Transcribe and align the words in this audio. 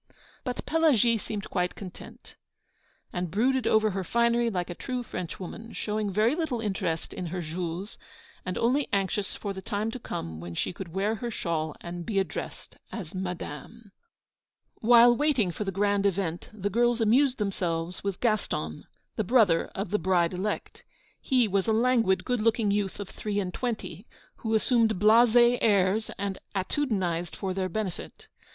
But 0.43 0.65
Pelagie 0.65 1.19
seemed 1.19 1.51
quite 1.51 1.75
content, 1.75 2.35
and 3.13 3.29
brooded 3.29 3.67
over 3.67 3.91
her 3.91 4.03
finery 4.03 4.49
like 4.49 4.71
a 4.71 4.73
true 4.73 5.03
Frenchwoman, 5.03 5.73
showing 5.73 6.11
very 6.11 6.33
little 6.33 6.59
interest 6.59 7.13
in 7.13 7.27
her 7.27 7.39
Jules, 7.41 7.99
and 8.43 8.57
only 8.57 8.87
anxious 8.91 9.35
for 9.35 9.53
the 9.53 9.61
time 9.61 9.91
to 9.91 9.99
come 9.99 10.39
when 10.39 10.55
she 10.55 10.73
could 10.73 10.91
wear 10.95 11.13
her 11.17 11.29
shawl 11.29 11.75
and 11.81 12.03
be 12.03 12.17
addressed 12.17 12.77
as 12.91 13.13
Madame. 13.13 13.91
While 14.79 15.15
waiting 15.15 15.51
for 15.51 15.65
the 15.65 15.71
grand 15.71 16.07
event, 16.07 16.49
the 16.51 16.71
girls 16.71 16.99
amused 16.99 17.37
themselves 17.37 18.03
with 18.03 18.19
Gaston, 18.19 18.85
the 19.17 19.23
brother 19.23 19.67
of 19.75 19.91
the 19.91 19.99
bride 19.99 20.33
elect. 20.33 20.83
He 21.21 21.47
was 21.47 21.67
a 21.67 21.73
languid, 21.73 22.25
good 22.25 22.41
looking 22.41 22.71
youth 22.71 22.99
of 22.99 23.07
three 23.09 23.39
and 23.39 23.53
twenty, 23.53 24.07
who 24.37 24.55
assumed 24.55 24.95
blasé 24.95 25.59
airs 25.61 26.09
and 26.17 26.39
attitudinized 26.55 27.35
for 27.35 27.53
their 27.53 27.69
benefit. 27.69 28.29